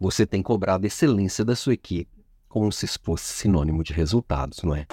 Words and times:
você 0.00 0.26
tem 0.26 0.42
cobrado 0.42 0.86
excelência 0.86 1.44
da 1.44 1.56
sua 1.56 1.74
equipe 1.74 2.18
como 2.48 2.72
se 2.72 2.86
fosse 3.02 3.32
sinônimo 3.34 3.84
de 3.84 3.92
resultados, 3.92 4.62
não 4.62 4.74
é? 4.74 4.86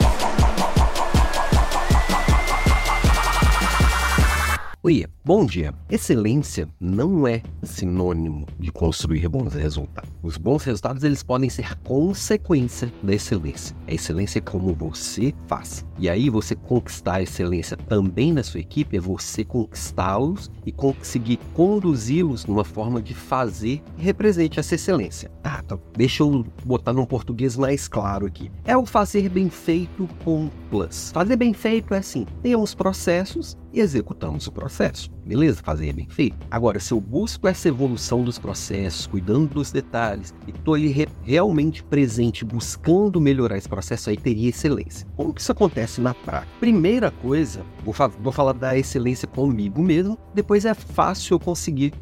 Oi, 4.83 5.03
bom 5.23 5.47
dia. 5.47 5.73
Excelência 5.89 6.69
não 6.79 7.27
é 7.27 7.41
sinônimo 7.63 8.45
de 8.59 8.71
construir 8.71 9.27
bons 9.27 9.55
resultados. 9.55 10.11
Os 10.21 10.37
bons 10.37 10.63
resultados 10.63 11.03
eles 11.03 11.23
podem 11.23 11.49
ser 11.49 11.75
consequência 11.79 12.93
da 13.01 13.15
excelência. 13.15 13.75
A 13.87 13.93
excelência 13.95 14.37
é 14.37 14.41
como 14.43 14.75
você 14.75 15.33
faz. 15.47 15.83
E 15.97 16.09
aí 16.09 16.29
você 16.29 16.55
conquistar 16.55 17.15
a 17.15 17.21
excelência 17.21 17.77
também 17.77 18.33
na 18.33 18.43
sua 18.43 18.59
equipe 18.59 18.97
é 18.97 18.99
você 18.99 19.45
conquistá-los 19.45 20.51
e 20.65 20.71
conseguir 20.71 21.39
conduzi-los 21.53 22.45
numa 22.45 22.65
forma 22.65 23.01
de 23.01 23.13
fazer 23.13 23.81
que 23.95 24.03
represente 24.03 24.59
essa 24.59 24.75
excelência. 24.75 25.31
Ah, 25.43 25.61
então 25.63 25.79
deixa 25.93 26.23
eu 26.23 26.45
botar 26.65 26.91
num 26.91 27.05
português 27.05 27.55
mais 27.55 27.87
claro 27.87 28.25
aqui. 28.25 28.51
É 28.65 28.75
o 28.75 28.85
fazer 28.85 29.29
bem 29.29 29.49
feito 29.49 30.09
com 30.23 30.49
plus. 30.69 31.11
Fazer 31.13 31.37
bem 31.37 31.53
feito 31.53 31.93
é 31.93 31.97
assim: 31.99 32.25
temos 32.41 32.75
processos 32.75 33.57
e 33.71 33.79
executamos 33.79 34.47
o 34.47 34.51
processo. 34.51 35.14
Beleza? 35.25 35.61
Fazer 35.63 35.91
bem 35.91 36.07
feito. 36.07 36.37
Agora, 36.51 36.79
se 36.79 36.93
eu 36.93 37.01
busco 37.01 37.47
essa 37.47 37.67
evolução 37.67 38.23
dos 38.23 38.37
processos, 38.37 39.07
cuidando 39.07 39.55
dos 39.55 39.71
detalhes, 39.71 40.33
e 40.47 40.51
estou 40.51 40.75
ali 40.75 40.87
re 40.89 41.07
realmente 41.23 41.83
presente, 41.83 42.45
buscando 42.45 43.19
melhorar 43.19 43.57
esse 43.57 43.67
processo, 43.67 44.09
aí 44.09 44.17
teria 44.17 44.49
excelência. 44.49 45.07
Como 45.15 45.33
que 45.33 45.41
isso 45.41 45.51
acontece 45.51 45.99
na 45.99 46.13
prática? 46.13 46.51
Primeira 46.59 47.09
coisa, 47.09 47.65
vou, 47.83 47.93
fa 47.93 48.07
vou 48.07 48.31
falar 48.31 48.53
da 48.53 48.77
excelência 48.77 49.27
comigo 49.27 49.81
mesmo, 49.81 50.17
depois 50.33 50.65
é 50.65 50.73
fácil 50.73 51.35
eu 51.35 51.39
conseguir, 51.39 51.93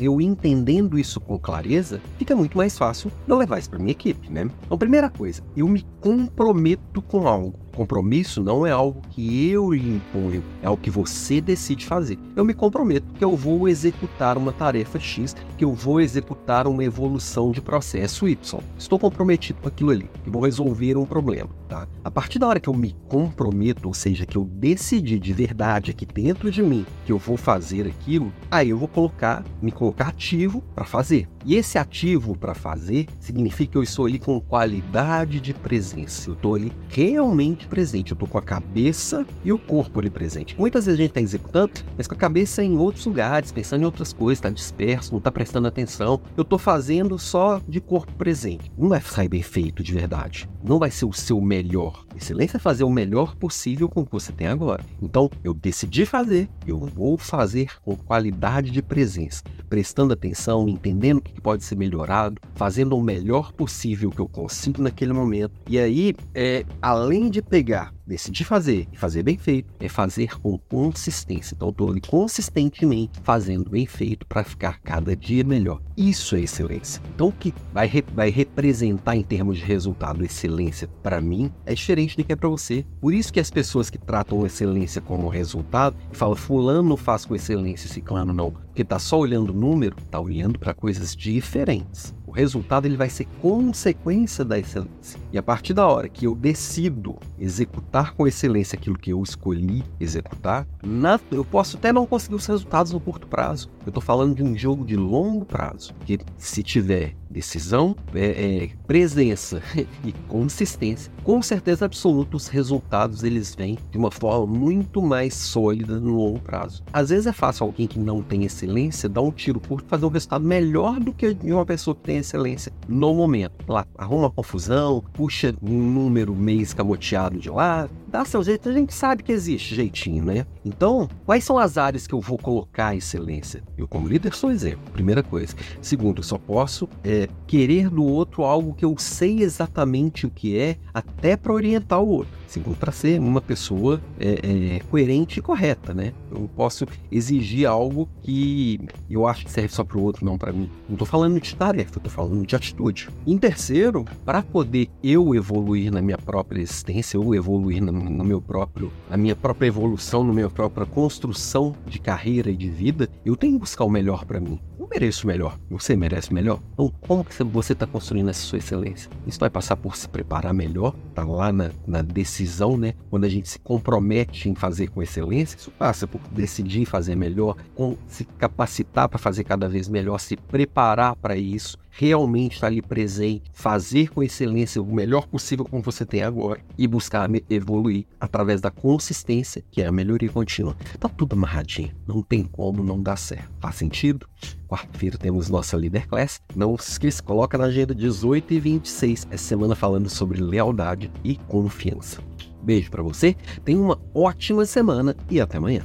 eu 0.00 0.20
entendendo 0.20 0.98
isso 0.98 1.20
com 1.20 1.38
clareza, 1.38 2.00
fica 2.18 2.36
muito 2.36 2.56
mais 2.56 2.78
fácil 2.78 3.10
eu 3.26 3.36
levar 3.36 3.58
isso 3.58 3.70
para 3.70 3.78
minha 3.78 3.92
equipe, 3.92 4.30
né? 4.30 4.48
Então, 4.64 4.78
primeira 4.78 5.10
coisa, 5.10 5.42
eu 5.56 5.66
me 5.66 5.84
comprometo 6.00 7.02
com 7.02 7.26
algo. 7.26 7.67
Compromisso 7.78 8.42
não 8.42 8.66
é 8.66 8.72
algo 8.72 9.00
que 9.10 9.48
eu 9.48 9.72
lhe 9.72 9.88
imponho, 9.88 10.42
é 10.60 10.66
algo 10.66 10.82
que 10.82 10.90
você 10.90 11.40
decide 11.40 11.86
fazer. 11.86 12.18
Eu 12.34 12.44
me 12.44 12.52
comprometo 12.52 13.06
que 13.14 13.22
eu 13.22 13.36
vou 13.36 13.68
executar 13.68 14.36
uma 14.36 14.50
tarefa 14.50 14.98
X, 14.98 15.36
que 15.56 15.64
eu 15.64 15.72
vou 15.72 16.00
executar 16.00 16.66
uma 16.66 16.82
evolução 16.82 17.52
de 17.52 17.60
processo 17.60 18.28
Y. 18.28 18.60
Estou 18.76 18.98
comprometido 18.98 19.60
com 19.62 19.68
aquilo 19.68 19.90
ali, 19.90 20.10
que 20.24 20.28
vou 20.28 20.42
resolver 20.42 20.96
um 20.96 21.06
problema. 21.06 21.50
Tá? 21.68 21.86
A 22.02 22.10
partir 22.10 22.40
da 22.40 22.48
hora 22.48 22.58
que 22.58 22.68
eu 22.68 22.74
me 22.74 22.96
comprometo, 23.08 23.86
ou 23.86 23.94
seja, 23.94 24.26
que 24.26 24.36
eu 24.36 24.44
decidi 24.44 25.16
de 25.16 25.32
verdade 25.32 25.92
aqui 25.92 26.04
dentro 26.04 26.50
de 26.50 26.62
mim 26.62 26.84
que 27.06 27.12
eu 27.12 27.18
vou 27.18 27.36
fazer 27.36 27.86
aquilo, 27.86 28.32
aí 28.50 28.70
eu 28.70 28.78
vou 28.78 28.88
colocar, 28.88 29.44
me 29.62 29.70
colocar 29.70 30.08
ativo 30.08 30.64
para 30.74 30.84
fazer. 30.84 31.28
E 31.48 31.54
esse 31.54 31.78
ativo 31.78 32.36
para 32.36 32.54
fazer 32.54 33.06
significa 33.18 33.72
que 33.72 33.78
eu 33.78 33.82
estou 33.82 34.04
ali 34.04 34.18
com 34.18 34.38
qualidade 34.38 35.40
de 35.40 35.54
presença. 35.54 36.28
Eu 36.28 36.34
estou 36.34 36.54
ali 36.54 36.70
realmente 36.90 37.66
presente. 37.66 38.10
Eu 38.10 38.16
estou 38.16 38.28
com 38.28 38.36
a 38.36 38.42
cabeça 38.42 39.26
e 39.42 39.50
o 39.50 39.58
corpo 39.58 39.98
ali 39.98 40.10
presente. 40.10 40.54
Muitas 40.58 40.84
vezes 40.84 41.00
a 41.00 41.02
gente 41.02 41.12
está 41.12 41.22
executando, 41.22 41.72
mas 41.96 42.06
com 42.06 42.12
a 42.12 42.18
cabeça 42.18 42.62
em 42.62 42.76
outros 42.76 43.06
lugares, 43.06 43.50
pensando 43.50 43.80
em 43.80 43.86
outras 43.86 44.12
coisas, 44.12 44.40
está 44.40 44.50
disperso, 44.50 45.12
não 45.12 45.18
está 45.20 45.32
prestando 45.32 45.66
atenção. 45.66 46.20
Eu 46.36 46.42
estou 46.42 46.58
fazendo 46.58 47.18
só 47.18 47.62
de 47.66 47.80
corpo 47.80 48.12
presente. 48.12 48.70
Não 48.76 48.90
vai 48.90 49.00
sair 49.00 49.30
bem 49.30 49.42
feito 49.42 49.82
de 49.82 49.94
verdade. 49.94 50.46
Não 50.62 50.78
vai 50.78 50.90
ser 50.90 51.06
o 51.06 51.14
seu 51.14 51.40
melhor. 51.40 52.04
Excelência 52.18 52.56
é 52.56 52.60
fazer 52.60 52.82
o 52.82 52.90
melhor 52.90 53.36
possível 53.36 53.88
com 53.88 54.00
o 54.00 54.04
que 54.04 54.12
você 54.12 54.32
tem 54.32 54.48
agora. 54.48 54.84
Então, 55.00 55.30
eu 55.44 55.54
decidi 55.54 56.04
fazer, 56.04 56.48
eu 56.66 56.78
vou 56.78 57.16
fazer 57.16 57.80
com 57.80 57.96
qualidade 57.96 58.72
de 58.72 58.82
presença, 58.82 59.44
prestando 59.68 60.12
atenção, 60.12 60.68
entendendo 60.68 61.18
o 61.18 61.22
que 61.22 61.40
pode 61.40 61.62
ser 61.62 61.76
melhorado, 61.76 62.40
fazendo 62.56 62.96
o 62.96 63.02
melhor 63.02 63.52
possível 63.52 64.10
que 64.10 64.20
eu 64.20 64.28
consigo 64.28 64.82
naquele 64.82 65.12
momento. 65.12 65.52
E 65.68 65.78
aí, 65.78 66.14
é, 66.34 66.66
além 66.82 67.30
de 67.30 67.40
pegar 67.40 67.94
decidir 68.08 68.44
fazer 68.44 68.88
e 68.90 68.96
fazer 68.96 69.22
bem 69.22 69.36
feito 69.36 69.72
é 69.78 69.88
fazer 69.88 70.40
com 70.40 70.58
consistência. 70.58 71.54
Então, 71.54 71.68
estou 71.68 71.90
ali 71.90 72.00
consistentemente 72.00 73.20
fazendo 73.22 73.70
bem 73.70 73.86
feito 73.86 74.26
para 74.26 74.42
ficar 74.42 74.80
cada 74.80 75.14
dia 75.14 75.44
melhor. 75.44 75.80
Isso 75.96 76.34
é 76.34 76.40
excelência. 76.40 77.02
Então, 77.14 77.28
o 77.28 77.32
que 77.32 77.52
vai, 77.72 77.86
re 77.86 78.02
vai 78.14 78.30
representar 78.30 79.14
em 79.14 79.22
termos 79.22 79.58
de 79.58 79.64
resultado 79.64 80.24
excelência 80.24 80.88
para 81.02 81.20
mim 81.20 81.52
é 81.66 81.74
diferente 81.74 82.07
do 82.16 82.24
que 82.24 82.32
é 82.32 82.36
para 82.36 82.48
você. 82.48 82.84
Por 83.00 83.12
isso 83.14 83.32
que 83.32 83.40
as 83.40 83.50
pessoas 83.50 83.90
que 83.90 83.98
tratam 83.98 84.44
excelência 84.46 85.00
como 85.00 85.28
resultado 85.28 85.96
e 86.12 86.16
falam 86.16 86.36
fulano 86.36 86.96
faz 86.96 87.24
com 87.24 87.34
excelência, 87.34 87.88
ciclano 87.88 88.32
não, 88.32 88.50
porque 88.50 88.82
está 88.82 88.98
só 88.98 89.18
olhando 89.18 89.50
o 89.50 89.56
número, 89.56 89.96
está 89.98 90.20
olhando 90.20 90.58
para 90.58 90.74
coisas 90.74 91.14
diferentes. 91.14 92.14
O 92.26 92.30
resultado 92.30 92.84
ele 92.84 92.96
vai 92.96 93.08
ser 93.08 93.26
consequência 93.40 94.44
da 94.44 94.58
excelência. 94.58 95.18
E 95.32 95.38
a 95.38 95.42
partir 95.42 95.72
da 95.72 95.86
hora 95.86 96.10
que 96.10 96.26
eu 96.26 96.34
decido 96.34 97.16
executar 97.38 98.12
com 98.14 98.26
excelência 98.26 98.76
aquilo 98.76 98.98
que 98.98 99.10
eu 99.10 99.22
escolhi 99.22 99.82
executar, 99.98 100.66
na, 100.82 101.18
eu 101.32 101.42
posso 101.44 101.78
até 101.78 101.90
não 101.90 102.06
conseguir 102.06 102.34
os 102.34 102.46
resultados 102.46 102.92
no 102.92 103.00
curto 103.00 103.26
prazo. 103.26 103.70
Eu 103.84 103.88
estou 103.90 104.02
falando 104.02 104.34
de 104.34 104.42
um 104.42 104.56
jogo 104.56 104.84
de 104.84 104.94
longo 104.94 105.46
prazo, 105.46 105.94
que 106.04 106.18
se 106.36 106.62
tiver 106.62 107.16
decisão, 107.30 107.96
é, 108.14 108.64
é, 108.64 108.70
presença 108.86 109.62
e 110.04 110.12
consistência, 110.28 111.12
com 111.22 111.42
certeza 111.42 111.84
absoluta 111.84 112.36
os 112.36 112.48
resultados 112.48 113.22
eles 113.22 113.54
vêm 113.54 113.78
de 113.90 113.98
uma 113.98 114.10
forma 114.10 114.46
muito 114.46 115.02
mais 115.02 115.34
sólida 115.34 115.98
no 116.00 116.16
longo 116.16 116.40
prazo. 116.40 116.82
Às 116.92 117.10
vezes 117.10 117.26
é 117.26 117.32
fácil 117.32 117.66
alguém 117.66 117.86
que 117.86 117.98
não 117.98 118.22
tem 118.22 118.44
excelência 118.44 119.08
dar 119.08 119.22
um 119.22 119.30
tiro 119.30 119.60
curto 119.60 119.88
fazer 119.88 120.06
um 120.06 120.10
resultado 120.10 120.44
melhor 120.44 120.98
do 121.00 121.12
que 121.12 121.36
uma 121.44 121.66
pessoa 121.66 121.94
que 121.94 122.02
tem 122.02 122.18
excelência 122.18 122.72
no 122.88 123.14
momento. 123.14 123.52
Lá, 123.68 123.86
arruma 123.96 124.24
uma 124.24 124.30
confusão, 124.30 125.02
puxa 125.12 125.54
um 125.62 125.92
número 125.92 126.34
meio 126.34 126.60
escamoteado 126.60 127.38
de 127.38 127.50
lá, 127.50 127.88
dá 128.08 128.24
seu 128.24 128.42
jeito, 128.42 128.68
a 128.68 128.72
gente 128.72 128.94
sabe 128.94 129.22
que 129.22 129.32
existe 129.32 129.74
jeitinho, 129.74 130.24
né? 130.24 130.46
Então, 130.64 131.08
quais 131.24 131.44
são 131.44 131.58
as 131.58 131.78
áreas 131.78 132.06
que 132.06 132.14
eu 132.14 132.20
vou 132.20 132.38
colocar 132.38 132.96
excelência? 132.96 133.62
Eu, 133.76 133.86
como 133.86 134.08
líder, 134.08 134.34
sou 134.34 134.50
exemplo, 134.50 134.90
primeira 134.92 135.22
coisa. 135.22 135.54
Segundo, 135.80 136.20
eu 136.20 136.22
só 136.24 136.38
posso 136.38 136.88
é, 137.04 137.28
querer 137.46 137.90
do 137.90 138.04
outro 138.04 138.42
algo 138.44 138.74
que 138.74 138.84
eu 138.84 138.94
sei 138.98 139.42
exatamente 139.42 140.26
o 140.26 140.30
que 140.30 140.58
é, 140.58 140.76
até 140.92 141.36
para 141.36 141.52
orientar 141.52 142.00
o 142.00 142.08
outro. 142.08 142.38
Segundo, 142.46 142.76
para 142.76 142.90
ser 142.90 143.20
uma 143.20 143.42
pessoa 143.42 144.00
é, 144.18 144.76
é, 144.76 144.80
coerente 144.90 145.38
e 145.38 145.42
correta, 145.42 145.92
né? 145.92 146.14
Eu 146.30 146.48
posso 146.56 146.86
exigir 147.12 147.68
algo 147.68 148.08
que 148.22 148.80
eu 149.08 149.26
acho 149.26 149.44
que 149.44 149.52
serve 149.52 149.68
só 149.68 149.84
para 149.84 149.98
o 149.98 150.02
outro, 150.02 150.24
não 150.24 150.38
para 150.38 150.50
mim. 150.50 150.70
Não 150.88 150.94
estou 150.94 151.06
falando 151.06 151.38
de 151.38 151.54
tarefa, 151.54 151.98
estou 151.98 152.10
falando 152.10 152.46
de 152.46 152.56
atitude. 152.56 153.10
Em 153.26 153.36
terceiro, 153.36 154.06
para 154.24 154.42
poder 154.42 154.88
eu 155.04 155.34
evoluir 155.34 155.92
na 155.92 156.00
minha 156.00 156.16
própria 156.16 156.60
existência, 156.62 157.20
ou 157.20 157.34
evoluir 157.34 157.82
na 157.84 157.92
no 157.98 158.24
meu 158.24 158.40
próprio, 158.40 158.92
na 159.08 159.16
minha 159.16 159.36
própria 159.36 159.66
evolução, 159.68 160.24
na 160.24 160.32
minha 160.32 160.50
própria 160.50 160.86
construção 160.86 161.74
de 161.86 161.98
carreira 161.98 162.50
e 162.50 162.56
de 162.56 162.68
vida, 162.68 163.08
eu 163.24 163.36
tenho 163.36 163.54
que 163.54 163.60
buscar 163.60 163.84
o 163.84 163.90
melhor 163.90 164.24
para 164.24 164.40
mim. 164.40 164.60
Eu 164.78 164.88
mereço 164.88 165.24
o 165.24 165.26
melhor. 165.26 165.58
Você 165.70 165.96
merece 165.96 166.30
o 166.30 166.34
melhor. 166.34 166.60
Então, 166.72 166.92
como 167.00 167.24
que 167.24 167.34
você 167.44 167.72
está 167.72 167.86
construindo 167.86 168.30
essa 168.30 168.40
sua 168.40 168.58
excelência? 168.58 169.10
Isso 169.26 169.38
vai 169.38 169.50
passar 169.50 169.76
por 169.76 169.96
se 169.96 170.08
preparar 170.08 170.54
melhor, 170.54 170.94
tá 171.14 171.24
lá 171.24 171.52
na, 171.52 171.70
na 171.86 172.00
decisão, 172.00 172.76
né? 172.76 172.94
Quando 173.10 173.24
a 173.24 173.28
gente 173.28 173.48
se 173.48 173.58
compromete 173.58 174.48
em 174.48 174.54
fazer 174.54 174.88
com 174.88 175.02
excelência, 175.02 175.56
isso 175.56 175.70
passa 175.72 176.06
por 176.06 176.20
decidir 176.30 176.86
fazer 176.86 177.16
melhor, 177.16 177.56
com 177.74 177.96
se 178.06 178.24
capacitar 178.24 179.08
para 179.08 179.18
fazer 179.18 179.44
cada 179.44 179.68
vez 179.68 179.88
melhor, 179.88 180.18
se 180.18 180.36
preparar 180.36 181.16
para 181.16 181.36
isso 181.36 181.76
realmente 181.98 182.54
estar 182.54 182.68
ali 182.68 182.80
presente, 182.80 183.50
fazer 183.52 184.08
com 184.10 184.22
excelência 184.22 184.80
o 184.80 184.86
melhor 184.86 185.26
possível 185.26 185.64
como 185.64 185.82
você 185.82 186.06
tem 186.06 186.22
agora 186.22 186.60
e 186.76 186.86
buscar 186.86 187.28
evoluir 187.50 188.06
através 188.20 188.60
da 188.60 188.70
consistência, 188.70 189.64
que 189.70 189.82
é 189.82 189.86
a 189.86 189.92
melhoria 189.92 190.30
contínua. 190.30 190.76
Tá 191.00 191.08
tudo 191.08 191.34
amarradinho, 191.34 191.90
não 192.06 192.22
tem 192.22 192.44
como 192.44 192.84
não 192.84 193.02
dar 193.02 193.16
certo. 193.16 193.50
Faz 193.60 193.74
sentido? 193.74 194.28
Quarta-feira 194.68 195.18
temos 195.18 195.48
nossa 195.48 195.76
Leader 195.76 196.06
Class. 196.06 196.40
Não 196.54 196.78
se 196.78 196.92
esqueça, 196.92 197.22
coloca 197.22 197.58
na 197.58 197.64
agenda 197.64 197.94
18 197.94 198.54
e 198.54 198.60
26, 198.60 199.28
essa 199.30 199.44
semana 199.44 199.74
falando 199.74 200.08
sobre 200.08 200.40
lealdade 200.40 201.10
e 201.24 201.36
confiança. 201.36 202.22
Beijo 202.62 202.90
para 202.90 203.02
você, 203.02 203.34
tenha 203.64 203.80
uma 203.80 203.98
ótima 204.14 204.64
semana 204.66 205.16
e 205.30 205.40
até 205.40 205.58
amanhã. 205.58 205.82